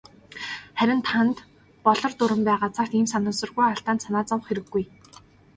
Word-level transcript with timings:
Харин 0.77 1.01
танд 1.07 1.35
"Болор 1.85 2.11
дуран" 2.17 2.41
байгаа 2.49 2.69
цагт 2.77 2.93
ийм 2.97 3.07
санамсаргүй 3.13 3.65
алдаанд 3.69 4.03
санаа 4.05 4.23
зовох 4.29 4.45
хэрэггүй. 4.47 4.83